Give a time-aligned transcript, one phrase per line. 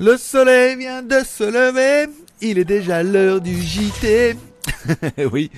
[0.00, 2.10] Le soleil vient de se lever,
[2.40, 4.34] il est déjà l'heure du JT.
[5.30, 5.50] oui.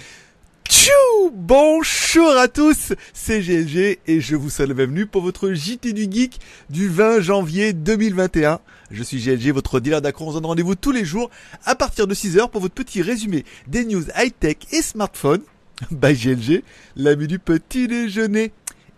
[0.69, 5.93] Tchou Bonjour à tous, c'est GLG et je vous souhaite la bienvenue pour votre JT
[5.93, 8.59] du Geek du 20 janvier 2021.
[8.91, 10.27] Je suis GLG, votre dealer d'accro.
[10.27, 11.31] On se donne rendez-vous tous les jours
[11.65, 15.43] à partir de 6h pour votre petit résumé des news high-tech et smartphone.
[15.93, 16.65] By GLG,
[16.97, 18.51] l'ami du petit déjeuner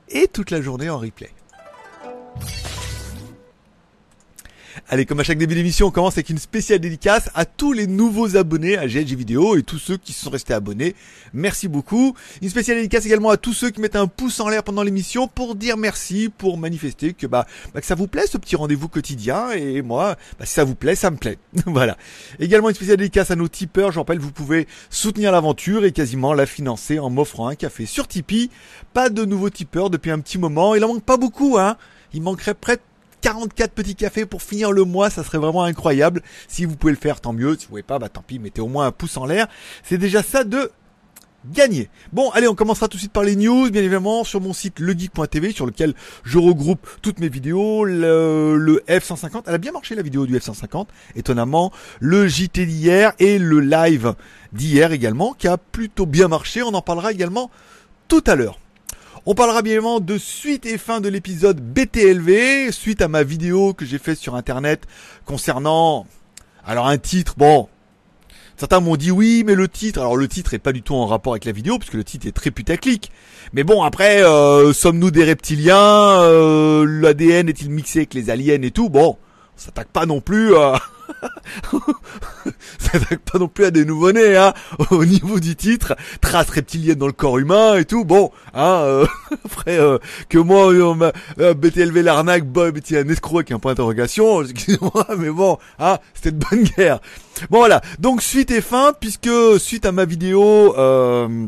[0.08, 1.28] et toute la journée en replay.
[4.88, 7.86] Allez, comme à chaque début d'émission, on commence avec une spéciale dédicace à tous les
[7.86, 10.96] nouveaux abonnés à GLG Vidéo et tous ceux qui sont restés abonnés.
[11.32, 12.14] Merci beaucoup.
[12.42, 15.28] Une spéciale dédicace également à tous ceux qui mettent un pouce en l'air pendant l'émission
[15.28, 18.88] pour dire merci, pour manifester que bah, bah, que ça vous plaît ce petit rendez-vous
[18.88, 21.38] quotidien et moi, bah, si ça vous plaît, ça me plaît.
[21.66, 21.96] voilà.
[22.40, 23.92] Également une spéciale dédicace à nos tipeurs.
[23.92, 28.08] Je rappelle, vous pouvez soutenir l'aventure et quasiment la financer en m'offrant un café sur
[28.08, 28.50] Tipeee.
[28.92, 30.74] Pas de nouveaux tipeurs depuis un petit moment.
[30.74, 31.76] Il en manque pas beaucoup, hein.
[32.12, 32.78] Il manquerait près
[33.24, 36.20] 44 petits cafés pour finir le mois, ça serait vraiment incroyable.
[36.46, 37.56] Si vous pouvez le faire, tant mieux.
[37.58, 39.46] Si vous pouvez pas, bah tant pis, mettez au moins un pouce en l'air.
[39.82, 40.70] C'est déjà ça de
[41.50, 41.88] gagner.
[42.12, 44.78] Bon, allez, on commencera tout de suite par les news, bien évidemment, sur mon site
[44.78, 50.02] legeek.tv, sur lequel je regroupe toutes mes vidéos, le, F-150, elle a bien marché la
[50.02, 54.14] vidéo du F-150, étonnamment, le JT d'hier et le live
[54.52, 57.50] d'hier également, qui a plutôt bien marché, on en parlera également
[58.06, 58.58] tout à l'heure.
[59.26, 63.72] On parlera bien évidemment de suite et fin de l'épisode BTLV, suite à ma vidéo
[63.72, 64.82] que j'ai faite sur internet
[65.24, 66.06] concernant,
[66.66, 67.68] alors un titre, bon,
[68.56, 71.06] Certains m'ont dit oui, mais le titre, alors le titre est pas du tout en
[71.06, 73.10] rapport avec la vidéo, puisque le titre est très putaclic.
[73.52, 75.76] Mais bon, après, euh, sommes-nous des reptiliens?
[76.20, 78.88] Euh, L'ADN est-il mixé avec les aliens et tout?
[78.88, 79.23] Bon, on
[79.56, 80.80] s'attaque pas non plus à...
[81.22, 81.78] ça
[82.92, 84.52] s'attaque pas non plus à des nouveau-nés, hein,
[84.90, 89.06] au niveau du titre, trace reptilienne dans le corps humain et tout, bon, hein, euh,
[89.44, 93.58] après, euh, que moi, on m'a euh, BTLV l'arnaque, Bob était un escroc avec un
[93.58, 97.00] point d'interrogation, excusez-moi, mais bon, hein, c'était de bonne guerre.
[97.50, 101.46] Bon voilà, donc suite et fin, puisque suite à ma vidéo, euh,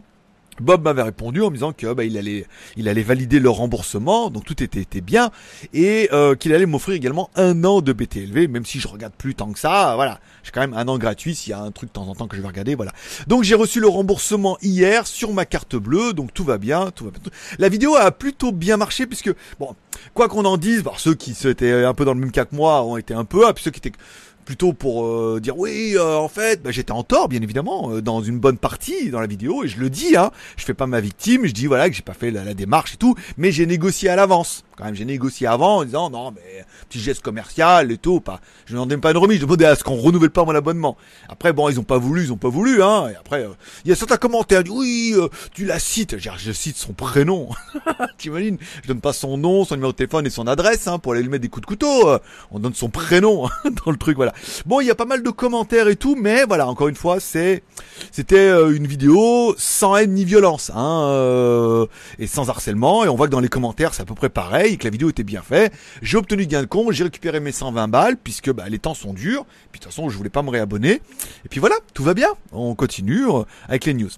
[0.60, 4.62] Bob m'avait répondu en me disant que bah, il allait valider le remboursement, donc tout
[4.62, 5.30] était, bien,
[5.72, 9.34] et euh, qu'il allait m'offrir également un an de BTLV, même si je regarde plus
[9.34, 11.90] tant que ça, voilà, j'ai quand même un an gratuit s'il y a un truc
[11.90, 12.92] de temps en temps que je vais regarder, voilà.
[13.26, 17.04] Donc j'ai reçu le remboursement hier sur ma carte bleue, donc tout va bien, tout
[17.04, 17.20] va bien.
[17.58, 19.74] La vidéo a plutôt bien marché puisque bon,
[20.14, 22.54] quoi qu'on en dise, bah, ceux qui étaient un peu dans le même cas que
[22.54, 23.92] moi ont été un peu, puis ceux qui étaient
[24.46, 28.00] plutôt pour euh, dire oui euh, en fait bah, j'étais en tort bien évidemment euh,
[28.00, 30.30] dans une bonne partie dans la vidéo et je le dis hein.
[30.56, 32.94] Je fais pas ma victime je dis voilà que j'ai pas fait la, la, démarche
[32.94, 34.64] et tout mais j'ai négocié à l'avance.
[34.76, 38.40] Quand même j'ai négocié avant en disant non mais petit geste commercial et tout pas
[38.66, 39.38] je n'en demande pas une remise.
[39.38, 40.96] Je demandais à ce qu'on renouvelle pas mon abonnement.
[41.28, 43.08] Après bon ils ont pas voulu ils ont pas voulu hein.
[43.12, 43.44] Et après
[43.84, 45.16] il y a certains commentaires dit oui
[45.52, 46.18] tu la cites.
[46.18, 47.48] Je, je cite son prénom.
[48.18, 48.58] T'imagines?
[48.84, 51.22] Je donne pas son nom son numéro de téléphone et son adresse hein, pour aller
[51.22, 52.18] lui mettre des coups de couteau
[52.52, 53.48] on donne son prénom
[53.84, 54.32] dans le truc voilà
[54.66, 57.20] Bon, il y a pas mal de commentaires et tout, mais voilà, encore une fois,
[57.20, 57.62] c'est
[58.10, 61.86] c'était euh, une vidéo sans haine ni violence, hein, euh,
[62.18, 63.04] et sans harcèlement.
[63.04, 65.10] Et on voit que dans les commentaires, c'est à peu près pareil, que la vidéo
[65.10, 65.72] était bien faite.
[66.02, 69.12] J'ai obtenu gain de compte, j'ai récupéré mes 120 balles, puisque bah, les temps sont
[69.12, 69.44] durs.
[69.72, 71.00] Puis de toute façon, je voulais pas me réabonner.
[71.44, 72.28] Et puis voilà, tout va bien.
[72.52, 74.10] On continue euh, avec les news.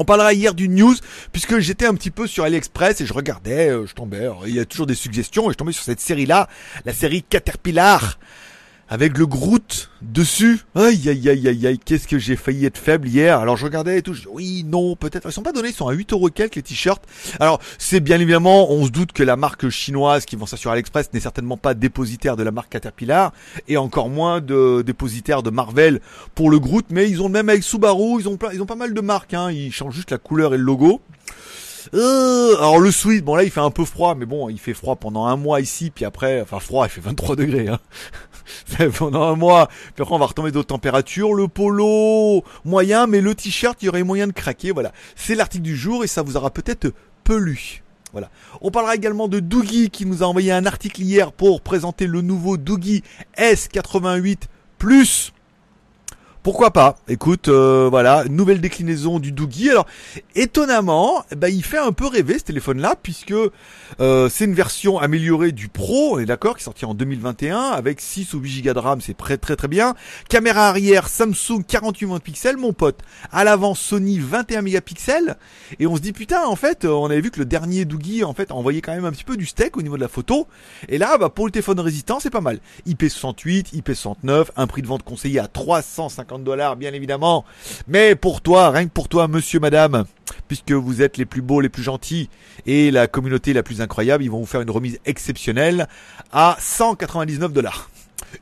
[0.00, 0.94] On parlera hier du news
[1.32, 4.64] puisque j'étais un petit peu sur AliExpress et je regardais, je tombais, il y a
[4.64, 6.48] toujours des suggestions et je tombais sur cette série là,
[6.84, 8.16] la série Caterpillar
[8.88, 10.60] avec le Groot dessus.
[10.74, 13.38] Aïe aïe aïe aïe aïe, qu'est-ce que j'ai failli être faible hier.
[13.38, 15.28] Alors je regardais et tout, je dis oui, non, peut-être.
[15.28, 17.02] Ils sont pas donnés, ils sont à 8 euros quelques les t-shirts.
[17.40, 20.70] Alors c'est bien évidemment, on se doute que la marque chinoise qui vend ça sur
[20.70, 23.32] AliExpress n'est certainement pas dépositaire de la marque Caterpillar
[23.66, 26.00] et encore moins de dépositaire de Marvel
[26.34, 28.74] pour le Groot, mais ils ont le même avec Subaru, ils ont ils ont pas
[28.74, 29.50] mal de marques, hein.
[29.50, 31.00] ils changent juste la couleur et le logo.
[31.94, 34.74] Euh, alors le sweat, bon là il fait un peu froid, mais bon il fait
[34.74, 37.68] froid pendant un mois ici, puis après, enfin froid, il fait 23 degrés.
[37.68, 37.78] Hein.
[38.98, 39.68] pendant un mois.
[39.94, 41.34] Puis après, on va retomber d'autres températures.
[41.34, 44.72] Le polo, moyen, mais le t-shirt, il y aurait moyen de craquer.
[44.72, 44.92] Voilà.
[45.16, 46.92] C'est l'article du jour et ça vous aura peut-être
[47.24, 47.82] pelu.
[48.12, 48.30] Voilà.
[48.62, 52.22] On parlera également de Doogie qui nous a envoyé un article hier pour présenter le
[52.22, 53.02] nouveau Doogie
[53.36, 54.38] S88
[54.78, 55.32] Plus.
[56.48, 59.68] Pourquoi pas Écoute, euh, voilà, nouvelle déclinaison du Doogie.
[59.68, 59.86] Alors,
[60.34, 63.34] étonnamment, bah, il fait un peu rêver ce téléphone-là, puisque
[64.00, 67.58] euh, c'est une version améliorée du Pro, on est d'accord, qui est sorti en 2021,
[67.58, 69.94] avec 6 ou 8 Go de RAM, c'est très très très bien.
[70.30, 73.00] Caméra arrière, Samsung 48 pixels, mon pote.
[73.30, 75.36] À l'avant, Sony 21 mégapixels.
[75.78, 78.32] Et on se dit, putain, en fait, on avait vu que le dernier Doogie, en
[78.32, 80.48] fait, envoyait quand même un petit peu du steak au niveau de la photo.
[80.88, 82.58] Et là, bah, pour le téléphone résistant, c'est pas mal.
[82.86, 87.44] IP68, IP69, un prix de vente conseillé à 350 bien évidemment.
[87.86, 90.04] Mais pour toi, rien que pour toi, monsieur, madame,
[90.46, 92.28] puisque vous êtes les plus beaux, les plus gentils
[92.66, 95.88] et la communauté la plus incroyable, ils vont vous faire une remise exceptionnelle
[96.32, 97.90] à 199 dollars.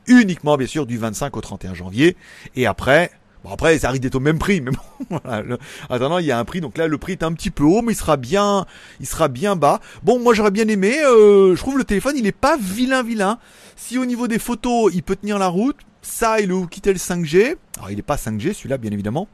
[0.07, 2.15] uniquement bien sûr du 25 au 31 janvier.
[2.55, 3.11] Et après,
[3.43, 5.57] Bon après ça risque d'être au même prix, mais bon voilà.
[5.89, 7.81] Attendant, il y a un prix, donc là le prix est un petit peu haut,
[7.83, 8.65] mais il sera bien,
[8.99, 9.79] il sera bien bas.
[10.03, 10.97] Bon, moi j'aurais bien aimé.
[11.03, 13.37] Euh, je trouve le téléphone il est pas vilain vilain.
[13.75, 17.55] Si au niveau des photos il peut tenir la route, ça il le Quitel 5G.
[17.77, 19.27] Alors il est pas 5G celui-là bien évidemment,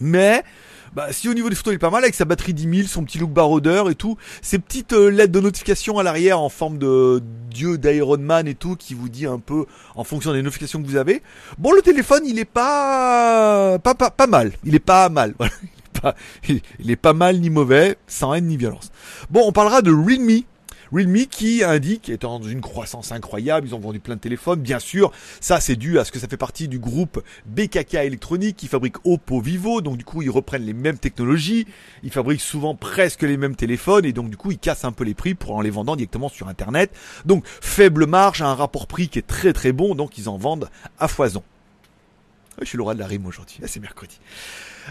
[0.00, 0.42] mais
[0.94, 2.88] bah, si au niveau des photos il est pas mal avec sa batterie 10 000,
[2.88, 6.48] son petit look baroudeur et tout, ces petites euh, lettres de notification à l'arrière en
[6.48, 10.42] forme de dieu d'Iron Man et tout qui vous dit un peu en fonction des
[10.42, 11.22] notifications que vous avez.
[11.58, 15.34] Bon, le téléphone il est pas pas pas, pas mal, il est pas mal.
[15.38, 15.52] Voilà.
[16.78, 18.90] Il est pas, pas mal ni mauvais, sans haine ni violence.
[19.30, 20.42] Bon, on parlera de Realme.
[20.92, 24.78] Realme qui indique, étant dans une croissance incroyable, ils ont vendu plein de téléphones, bien
[24.78, 28.68] sûr, ça c'est dû à ce que ça fait partie du groupe BKK électronique qui
[28.68, 31.66] fabrique Oppo Vivo, donc du coup ils reprennent les mêmes technologies,
[32.02, 34.04] ils fabriquent souvent presque les mêmes téléphones.
[34.04, 36.28] Et donc du coup ils cassent un peu les prix pour en les vendant directement
[36.28, 36.90] sur internet.
[37.24, 40.68] Donc faible marge, un rapport prix qui est très très bon, donc ils en vendent
[40.98, 41.42] à foison.
[42.60, 44.18] Je suis le roi de la rime aujourd'hui, c'est mercredi.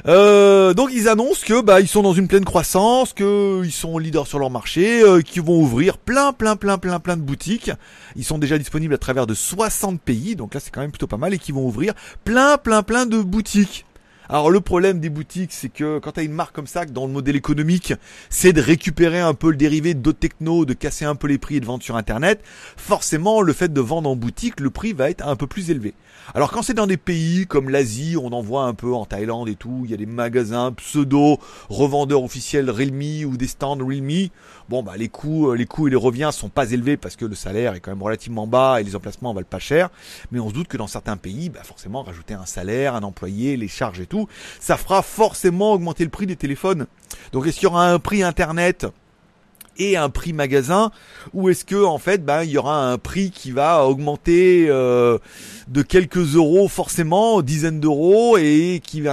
[0.08, 3.98] Euh, donc ils annoncent que bah ils sont dans une pleine croissance, que ils sont
[3.98, 7.72] leaders sur leur marché, euh, qu'ils vont ouvrir plein plein plein plein plein de boutiques.
[8.16, 11.08] Ils sont déjà disponibles à travers de 60 pays, donc là c'est quand même plutôt
[11.08, 11.94] pas mal et qu'ils vont ouvrir
[12.26, 13.86] plein plein plein de boutiques.
[14.30, 17.06] Alors le problème des boutiques, c'est que quand tu as une marque comme ça, dans
[17.06, 17.94] le modèle économique,
[18.30, 21.58] c'est de récupérer un peu le dérivé d'autres technos, de casser un peu les prix
[21.58, 22.42] et de vendre sur Internet,
[22.78, 25.94] forcément le fait de vendre en boutique, le prix va être un peu plus élevé.
[26.36, 29.50] Alors quand c'est dans des pays comme l'Asie, on en voit un peu en Thaïlande
[29.50, 31.38] et tout, il y a des magasins pseudo
[31.68, 34.30] revendeurs officiels Realme ou des stands Realme.
[34.70, 37.36] Bon bah les coûts, les coûts et les revenus sont pas élevés parce que le
[37.36, 39.90] salaire est quand même relativement bas et les emplacements valent pas cher.
[40.32, 43.58] Mais on se doute que dans certains pays, bah forcément rajouter un salaire, un employé,
[43.58, 44.13] les charges et tout,
[44.60, 46.88] ça fera forcément augmenter le prix des téléphones.
[47.32, 48.88] Donc est-ce qu'il y aura un prix internet
[49.78, 50.92] et un prix magasin
[51.34, 55.18] ou est-ce que en fait ben il y aura un prix qui va augmenter euh,
[55.68, 59.04] de quelques euros forcément dizaines d'euros et qui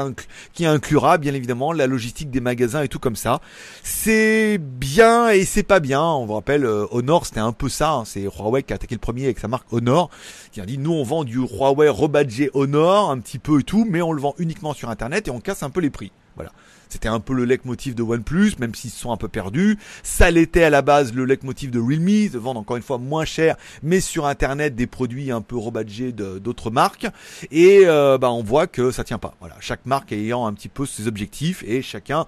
[0.53, 3.41] qui inclura bien évidemment la logistique des magasins et tout comme ça.
[3.83, 6.03] C'est bien et c'est pas bien.
[6.03, 8.05] On vous rappelle euh, Honor c'était un peu ça hein.
[8.05, 10.11] c'est Huawei qui a attaqué le premier avec sa marque Honor
[10.53, 13.87] qui a dit nous on vend du Huawei rebadgé Honor un petit peu et tout
[13.89, 16.13] mais on le vend uniquement sur internet et on casse un peu les prix.
[16.37, 16.53] Voilà
[16.91, 19.79] c'était un peu le leitmotiv de OnePlus, même s'ils se sont un peu perdus.
[20.03, 23.25] Ça l'était à la base le leitmotiv de Realme, de vendre encore une fois moins
[23.25, 27.07] cher, mais sur Internet des produits un peu rebadgés d'autres marques.
[27.51, 29.35] Et euh, bah, on voit que ça tient pas.
[29.41, 32.27] Voilà, chaque marque ayant un petit peu ses objectifs et chacun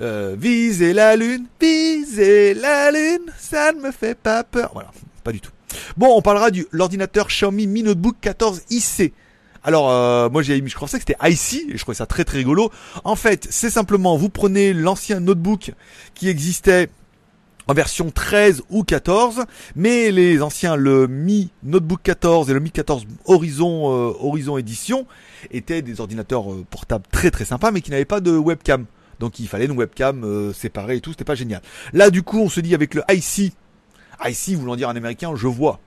[0.00, 4.70] euh, viser la lune, viser la lune, ça ne me fait pas peur.
[4.72, 4.90] Voilà,
[5.24, 5.50] pas du tout.
[5.96, 9.12] Bon, on parlera du l'ordinateur Xiaomi Mi Notebook 14 IC.
[9.62, 12.38] Alors euh, moi j'ai je pensais que c'était IC et je trouvais ça très très
[12.38, 12.70] rigolo.
[13.04, 15.72] En fait, c'est simplement vous prenez l'ancien notebook
[16.14, 16.88] qui existait
[17.68, 19.44] en version 13 ou 14,
[19.76, 25.06] mais les anciens, le Mi Notebook 14 et le Mi 14 Horizon euh, Horizon Edition
[25.50, 28.86] étaient des ordinateurs euh, portables très très sympas, mais qui n'avaient pas de webcam.
[29.20, 31.60] Donc il fallait une webcam séparée et tout, c'était pas génial.
[31.92, 33.52] Là du coup on se dit avec le IC,
[34.24, 35.78] IC voulant dire en américain je vois,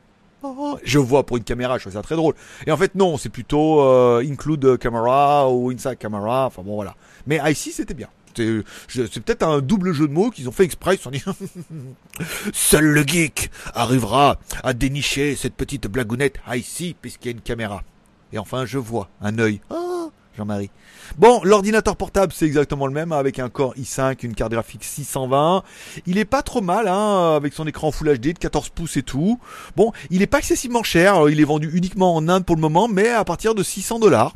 [0.84, 2.36] je vois pour une caméra, je trouve ça très drôle.
[2.68, 6.46] Et en fait, non, c'est plutôt euh, include camera ou inside camera.
[6.48, 6.96] Enfin bon, voilà.
[7.28, 8.10] Mais ici, c'était bien.
[8.36, 10.96] C'est peut-être un double jeu de mots qu'ils ont fait exprès.
[10.96, 11.24] Ils se sont dit
[12.54, 17.84] Seul le geek arrivera à dénicher cette petite blagounette ici puisqu'il y a une caméra.
[18.32, 19.62] Et enfin, je vois un œil.
[19.70, 19.93] Oh,
[20.38, 20.72] Jean-Marie.
[21.18, 24.84] Bon, l'ordinateur portable, c'est exactement le même, hein, avec un Core i5, une carte graphique
[24.84, 25.64] 620.
[26.08, 29.04] Il est pas trop mal, hein, avec son écran Full HD de 14 pouces et
[29.04, 29.40] tout.
[29.76, 32.88] Bon, il est pas excessivement cher, il est vendu uniquement en Inde pour le moment,
[32.88, 34.36] mais à partir de 600 dollars.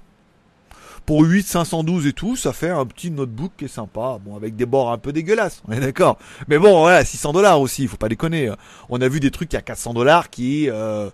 [1.07, 4.19] Pour 8, 512 et tout, ça fait un petit notebook qui est sympa.
[4.23, 6.17] Bon, avec des bords un peu dégueulasses, on est d'accord.
[6.49, 8.51] Mais bon, voilà, 600 dollars aussi, il faut pas déconner.
[8.89, 11.09] On a vu des trucs à 400 dollars qui, euh,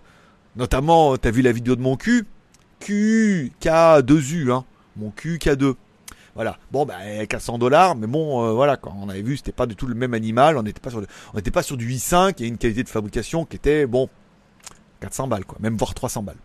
[0.56, 2.26] notamment, t'as vu la vidéo de mon cul?
[2.80, 4.64] Q, K2U, hein
[4.96, 5.74] mon cul K2.
[6.34, 6.58] Voilà.
[6.72, 6.96] Bon, bah,
[7.28, 9.94] 400 dollars, mais bon, euh, voilà, quand on avait vu, c'était pas du tout le
[9.94, 10.58] même animal.
[10.58, 13.44] On n'était pas sur, on n'était pas sur du i5 et une qualité de fabrication
[13.44, 14.08] qui était, bon,
[15.00, 15.58] 400 balles, quoi.
[15.60, 16.36] Même voire 300 balles.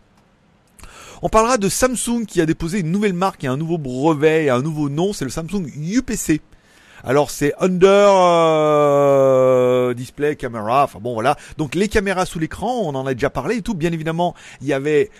[1.22, 4.50] On parlera de Samsung qui a déposé une nouvelle marque et un nouveau brevet et
[4.50, 5.12] un nouveau nom.
[5.12, 6.40] C'est le Samsung UPC.
[7.02, 10.84] Alors c'est Under euh, Display Camera.
[10.84, 11.36] Enfin bon, voilà.
[11.58, 13.74] Donc les caméras sous l'écran, on en a déjà parlé et tout.
[13.74, 15.10] Bien évidemment, il y avait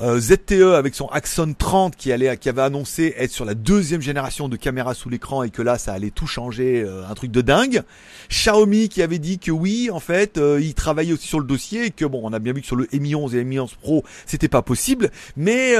[0.00, 4.00] euh, ZTE avec son Axon 30 qui allait, qui avait annoncé être sur la deuxième
[4.00, 7.30] génération de caméras sous l'écran et que là ça allait tout changer, euh, un truc
[7.30, 7.82] de dingue.
[8.30, 11.86] Xiaomi qui avait dit que oui, en fait, euh, il travaillait aussi sur le dossier
[11.86, 13.58] et que bon, on a bien vu que sur le Mi 11 et le Mi
[13.58, 15.74] 11 Pro c'était pas possible, mais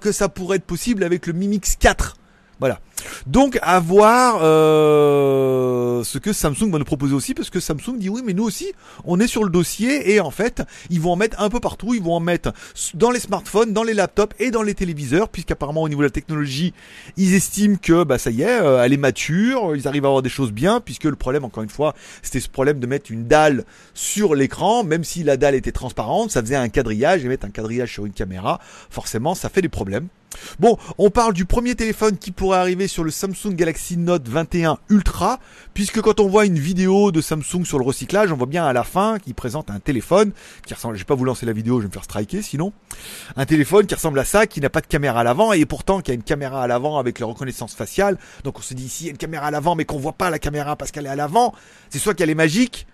[0.00, 2.16] que ça pourrait être possible avec le Mi Mix 4.
[2.60, 2.80] Voilà.
[3.26, 8.08] Donc à voir euh, ce que Samsung va nous proposer aussi, parce que Samsung dit
[8.08, 8.72] oui, mais nous aussi,
[9.04, 11.94] on est sur le dossier et en fait, ils vont en mettre un peu partout.
[11.94, 12.52] Ils vont en mettre
[12.94, 16.10] dans les smartphones, dans les laptops et dans les téléviseurs, puisqu'apparemment au niveau de la
[16.10, 16.74] technologie,
[17.16, 20.22] ils estiment que bah ça y est, euh, elle est mature, ils arrivent à avoir
[20.22, 23.26] des choses bien, puisque le problème, encore une fois, c'était ce problème de mettre une
[23.26, 27.46] dalle sur l'écran, même si la dalle était transparente, ça faisait un quadrillage et mettre
[27.46, 28.60] un quadrillage sur une caméra,
[28.90, 30.08] forcément, ça fait des problèmes.
[30.58, 34.78] Bon, on parle du premier téléphone qui pourrait arriver sur le Samsung Galaxy Note 21
[34.88, 35.38] Ultra,
[35.74, 38.72] puisque quand on voit une vidéo de Samsung sur le recyclage, on voit bien à
[38.72, 40.32] la fin qu'il présente un téléphone
[40.66, 42.72] qui ressemble, je vais pas vous lancer la vidéo, je vais me faire striker sinon,
[43.36, 46.00] un téléphone qui ressemble à ça, qui n'a pas de caméra à l'avant et pourtant
[46.00, 48.18] qui a une caméra à l'avant avec la reconnaissance faciale.
[48.44, 50.12] Donc on se dit ici il y a une caméra à l'avant mais qu'on voit
[50.12, 51.54] pas la caméra parce qu'elle est à l'avant,
[51.90, 52.86] c'est soit qu'elle est magique,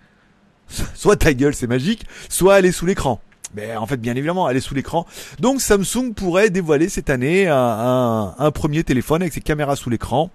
[0.95, 3.21] soit ta gueule c'est magique, soit elle est sous l'écran.
[3.55, 5.05] Mais en fait, bien évidemment, elle est sous l'écran.
[5.39, 10.29] Donc Samsung pourrait dévoiler cette année un, premier téléphone avec ses caméras sous l'écran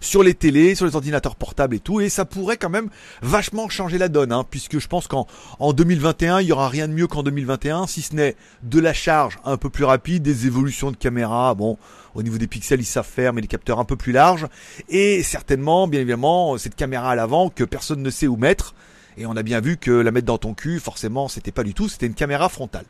[0.00, 2.88] sur les télés, sur les ordinateurs portables et tout, et ça pourrait quand même
[3.20, 5.26] vachement changer la donne, hein, puisque je pense qu'en
[5.58, 8.92] en 2021, il y aura rien de mieux qu'en 2021, si ce n'est de la
[8.92, 11.78] charge un peu plus rapide, des évolutions de caméra, bon,
[12.14, 14.46] au niveau des pixels ils savent faire, mais des capteurs un peu plus larges,
[14.88, 18.74] et certainement, bien évidemment, cette caméra à l'avant que personne ne sait où mettre,
[19.16, 21.74] et on a bien vu que la mettre dans ton cul, forcément, c'était pas du
[21.74, 22.86] tout, c'était une caméra frontale.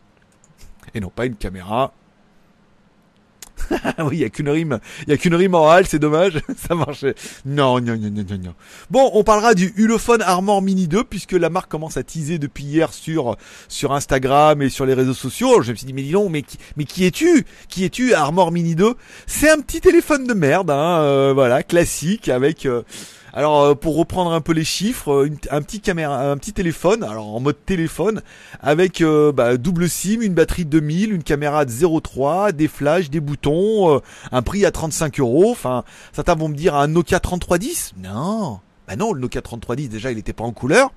[0.95, 1.93] Et non pas une caméra.
[3.99, 6.75] oui, il y a qu'une rime, il y a qu'une rime orale, c'est dommage, ça
[6.75, 7.15] marchait.
[7.45, 8.55] Non, non, non, non, non.
[8.91, 12.65] Bon, on parlera du Ulefone Armor Mini 2 puisque la marque commence à teaser depuis
[12.65, 13.37] hier sur
[13.69, 15.63] sur Instagram et sur les réseaux sociaux.
[15.63, 17.45] Je me suis dit mais dis donc, mais qui, mais qui es-tu?
[17.69, 18.95] Qui es-tu Armor Mini 2
[19.27, 22.83] C'est un petit téléphone de merde, hein, euh, voilà, classique avec euh,
[23.37, 27.05] alors euh, pour reprendre un peu les chiffres, euh, un petit caméra, un petit téléphone,
[27.05, 28.23] alors en mode téléphone,
[28.63, 33.11] avec euh, bah, double SIM, une batterie de 2000, une caméra de 0,3, des flashs,
[33.11, 34.01] des boutons,
[34.33, 35.51] un prix à 35 euros.
[35.51, 40.11] Enfin, certains vont me dire un Nokia 3310 Non, bah non, le Nokia 3310 déjà
[40.11, 40.91] il n'était pas en couleur,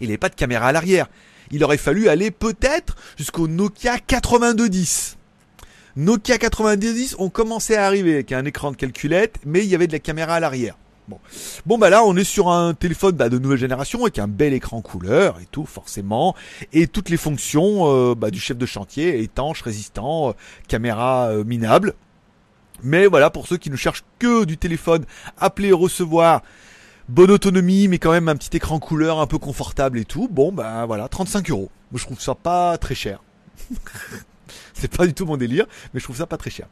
[0.00, 1.06] il n'avait pas de caméra à l'arrière.
[1.52, 5.16] Il aurait fallu aller peut-être jusqu'au Nokia 8210.
[5.94, 9.86] Nokia 90, on commençait à arriver avec un écran de calculette, mais il y avait
[9.86, 10.76] de la caméra à l'arrière.
[11.08, 11.18] Bon.
[11.64, 14.52] bon bah là on est sur un téléphone bah, de nouvelle génération avec un bel
[14.52, 16.36] écran couleur et tout forcément
[16.74, 20.32] et toutes les fonctions euh, bah, du chef de chantier étanche, résistant, euh,
[20.68, 21.94] caméra euh, minable.
[22.82, 25.06] Mais voilà pour ceux qui ne cherchent que du téléphone,
[25.38, 26.42] appeler recevoir,
[27.08, 30.28] bonne autonomie mais quand même un petit écran couleur un peu confortable et tout.
[30.30, 31.70] Bon bah voilà 35 euros.
[31.94, 33.22] Je trouve ça pas très cher.
[34.74, 36.66] C'est pas du tout mon délire, mais je trouve ça pas très cher.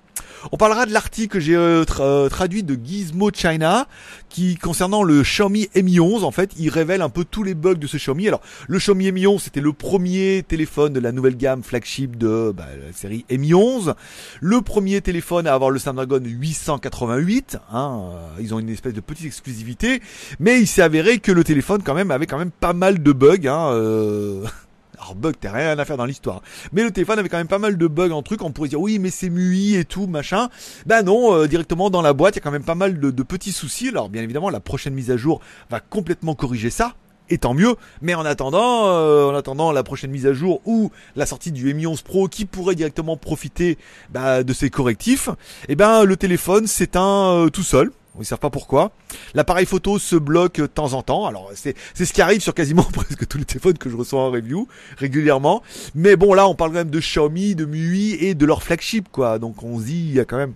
[0.52, 3.88] On parlera de l'article que j'ai euh, euh, traduit de Gizmo China,
[4.28, 7.74] qui concernant le Xiaomi Mi 11, en fait, il révèle un peu tous les bugs
[7.74, 8.28] de ce Xiaomi.
[8.28, 12.52] Alors, le Xiaomi Mi 11, c'était le premier téléphone de la nouvelle gamme flagship de
[12.56, 13.94] bah, la série Mi 11,
[14.40, 17.58] le premier téléphone à avoir le Snapdragon 888.
[17.72, 20.00] Hein, euh, ils ont une espèce de petite exclusivité,
[20.38, 23.12] mais il s'est avéré que le téléphone quand même avait quand même pas mal de
[23.12, 23.46] bugs.
[23.46, 24.42] Hein,
[25.14, 26.42] bug, t'as rien à faire dans l'histoire.
[26.72, 28.42] Mais le téléphone avait quand même pas mal de bugs en truc.
[28.42, 30.48] On pourrait dire oui, mais c'est MUI et tout, machin.
[30.86, 33.22] Ben non, euh, directement dans la boîte, il y a quand même pas mal de,
[33.22, 33.88] petits soucis.
[33.88, 36.94] Alors bien évidemment, la prochaine mise à jour va complètement corriger ça.
[37.28, 37.74] Et tant mieux.
[38.02, 41.74] Mais en attendant, euh, en attendant la prochaine mise à jour ou la sortie du
[41.74, 43.78] Mi 11 Pro qui pourrait directement profiter
[44.10, 45.28] bah, de ces correctifs,
[45.68, 47.90] eh ben le téléphone s'éteint euh, tout seul.
[48.20, 48.92] Ils savent pas pourquoi.
[49.34, 51.26] L'appareil photo se bloque de temps en temps.
[51.26, 54.20] Alors c'est c'est ce qui arrive sur quasiment presque tous les téléphones que je reçois
[54.20, 54.68] en review
[54.98, 55.62] régulièrement.
[55.94, 59.08] Mais bon là on parle quand même de Xiaomi, de MIUI et de leur flagship
[59.10, 59.38] quoi.
[59.38, 60.54] Donc on se dit il y a quand même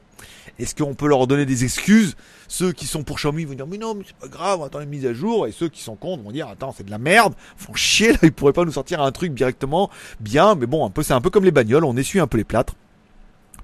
[0.58, 2.16] est-ce qu'on peut leur donner des excuses?
[2.46, 4.80] Ceux qui sont pour Xiaomi vont dire mais non mais c'est pas grave, on attend
[4.80, 6.98] une mise à jour et ceux qui sont contre vont dire attends c'est de la
[6.98, 9.90] merde, font chier là, ils pourraient pas nous sortir un truc directement
[10.20, 12.38] bien mais bon un peu c'est un peu comme les bagnoles, on essuie un peu
[12.38, 12.74] les plâtres.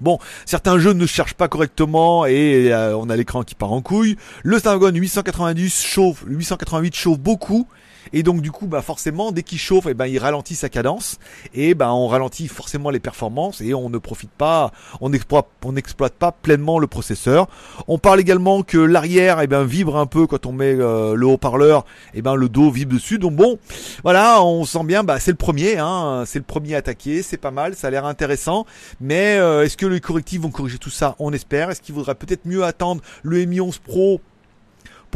[0.00, 3.82] Bon, certains jeux ne cherchent pas correctement et euh, on a l'écran qui part en
[3.82, 4.16] couille.
[4.42, 7.66] Le Snapdragon 890 chauffe, 888 chauffe beaucoup
[8.12, 10.68] et donc du coup, bah forcément, dès qu'il chauffe, et eh ben il ralentit sa
[10.68, 11.18] cadence
[11.54, 16.32] et ben on ralentit forcément les performances et on ne profite pas, on n'exploite, pas
[16.32, 17.48] pleinement le processeur.
[17.88, 21.14] On parle également que l'arrière, et eh ben vibre un peu quand on met euh,
[21.14, 21.84] le haut-parleur,
[22.14, 23.18] et ben le dos vibre dessus.
[23.18, 23.58] Donc bon,
[24.02, 27.50] voilà, on sent bien, bah c'est le premier, hein, c'est le premier attaqué, c'est pas
[27.50, 28.66] mal, ça a l'air intéressant.
[29.00, 31.16] Mais euh, est-ce que les correctifs vont corriger tout ça?
[31.18, 31.70] On espère.
[31.70, 34.20] Est-ce qu'il vaudrait peut-être mieux attendre le Mi 11 Pro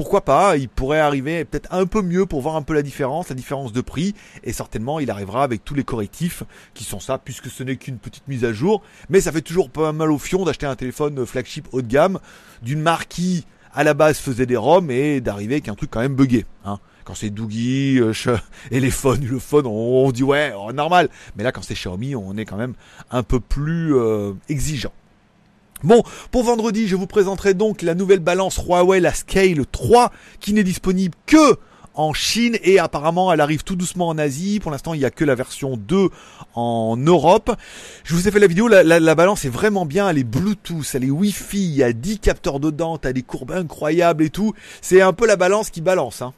[0.00, 3.28] pourquoi pas, il pourrait arriver peut-être un peu mieux pour voir un peu la différence,
[3.28, 4.14] la différence de prix,
[4.45, 6.42] et certainement il arrivera avec tous les correctifs
[6.73, 8.80] qui sont ça, puisque ce n'est qu'une petite mise à jour,
[9.11, 12.19] mais ça fait toujours pas mal au fion d'acheter un téléphone flagship haut de gamme
[12.62, 16.00] d'une marque qui à la base faisait des ROM et d'arriver avec un truc quand
[16.00, 16.47] même buggé.
[16.64, 16.78] Hein.
[17.04, 18.14] Quand c'est Doogie, euh,
[18.71, 21.11] et les phones, le phone, on, dit ouais, oh, normal.
[21.37, 22.73] Mais là, quand c'est Xiaomi, on est quand même
[23.11, 24.92] un peu plus euh, exigeant.
[25.83, 30.53] Bon, pour vendredi, je vous présenterai donc la nouvelle balance Huawei, la Scale 3, qui
[30.53, 31.57] n'est disponible que
[31.95, 34.61] en Chine et apparemment elle arrive tout doucement en Asie.
[34.61, 36.09] Pour l'instant, il n'y a que la version 2
[36.55, 37.57] en Europe.
[38.05, 41.05] Je vous ai fait la vidéo, la, balance est vraiment bien, elle est Bluetooth, elle
[41.05, 44.55] est Wi-Fi, il y a 10 capteurs dedans, t'as des courbes incroyables et tout.
[44.83, 46.23] C'est un peu la balance qui balance.
[46.23, 46.35] Hein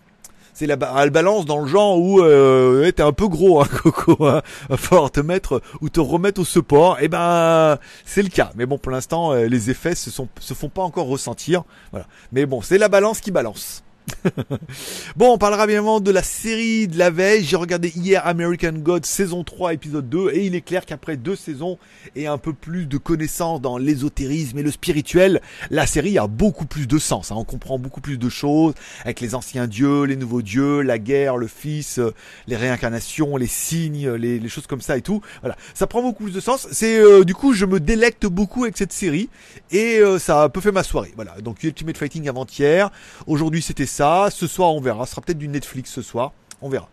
[0.53, 4.27] c'est la elle balance dans le genre où euh, t'es un peu gros hein, Coco
[4.27, 4.43] hein.
[4.69, 6.99] va te mettre ou te remettre au support.
[7.01, 8.53] Et eh ben c'est le cas.
[8.55, 11.65] Mais bon pour l'instant euh, les effets se sont se font pas encore ressentir.
[11.91, 12.07] Voilà.
[12.33, 13.83] Mais bon c'est la balance qui balance
[15.17, 17.45] bon, on parlera bien évidemment de la série de la veille.
[17.45, 21.37] J'ai regardé hier American God saison 3 épisode 2 et il est clair qu'après deux
[21.37, 21.79] saisons
[22.17, 25.41] et un peu plus de connaissances dans l'ésotérisme et le spirituel,
[25.71, 27.33] la série a beaucoup plus de sens.
[27.33, 27.37] Hein.
[27.39, 31.37] On comprend beaucoup plus de choses avec les anciens dieux, les nouveaux dieux, la guerre,
[31.37, 32.13] le fils, euh,
[32.47, 35.23] les réincarnations, les signes, les, choses comme ça et tout.
[35.41, 36.69] Voilà, ça prend beaucoup plus de sens.
[36.73, 39.29] C'est euh, du coup, je me délecte beaucoup avec cette série
[39.71, 41.13] et euh, ça a peu fait ma soirée.
[41.17, 42.91] Voilà, donc Ultimate Fighting avant-hier.
[43.27, 44.29] Aujourd'hui, c'était ça.
[44.31, 45.07] Ce soir, on verra.
[45.07, 46.33] Ce sera peut-être du Netflix ce soir.
[46.61, 46.89] On verra.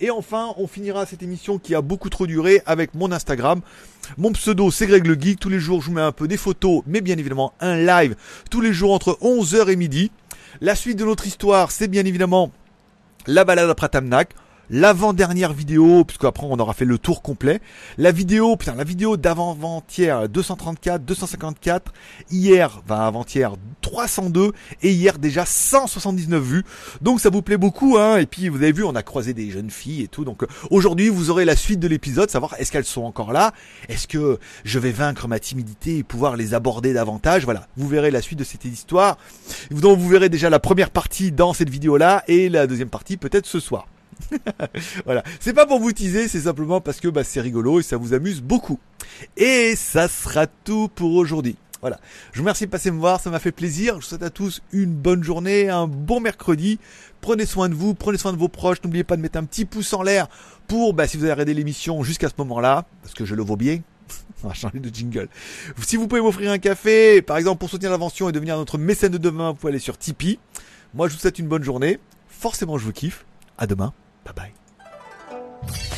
[0.00, 3.60] Et enfin, on finira cette émission qui a beaucoup trop duré avec mon Instagram.
[4.18, 5.38] Mon pseudo, c'est Greg le Geek.
[5.38, 8.16] Tous les jours, je vous mets un peu des photos, mais bien évidemment un live
[8.50, 10.10] tous les jours entre 11h et midi.
[10.60, 12.50] La suite de notre histoire, c'est bien évidemment
[13.26, 14.34] la balade après Tamnak
[14.70, 17.60] l'avant-dernière vidéo, puisque après on aura fait le tour complet.
[17.98, 21.92] La vidéo, putain, la vidéo d'avant-avant-hier, 234, 254,
[22.30, 24.52] hier, enfin avant-hier, 302,
[24.82, 26.64] et hier déjà 179 vues.
[27.00, 28.18] Donc ça vous plaît beaucoup, hein.
[28.18, 30.24] Et puis vous avez vu, on a croisé des jeunes filles et tout.
[30.24, 33.52] Donc euh, aujourd'hui, vous aurez la suite de l'épisode, savoir est-ce qu'elles sont encore là,
[33.88, 37.44] est-ce que je vais vaincre ma timidité et pouvoir les aborder davantage?
[37.44, 39.18] Voilà, vous verrez la suite de cette histoire.
[39.70, 43.46] Donc vous verrez déjà la première partie dans cette vidéo-là et la deuxième partie peut-être
[43.46, 43.86] ce soir.
[45.04, 47.96] voilà, c'est pas pour vous teaser, c'est simplement parce que bah, c'est rigolo et ça
[47.96, 48.78] vous amuse beaucoup.
[49.36, 51.56] Et ça sera tout pour aujourd'hui.
[51.80, 52.00] Voilà,
[52.32, 53.96] je vous remercie de passer me voir, ça m'a fait plaisir.
[53.96, 56.78] Je vous souhaite à tous une bonne journée, un bon mercredi.
[57.20, 58.78] Prenez soin de vous, prenez soin de vos proches.
[58.82, 60.28] N'oubliez pas de mettre un petit pouce en l'air
[60.66, 63.56] pour, bah, si vous avez regardé l'émission jusqu'à ce moment-là, parce que je le vaux
[63.56, 63.80] bien.
[64.44, 65.28] On va changer de jingle.
[65.82, 69.12] Si vous pouvez m'offrir un café, par exemple pour soutenir l'invention et devenir notre mécène
[69.12, 70.38] de demain, vous pouvez aller sur Tipeee.
[70.94, 71.98] Moi, je vous souhaite une bonne journée.
[72.28, 73.26] Forcément, je vous kiffe.
[73.58, 73.92] À demain.
[74.24, 75.93] 拜拜。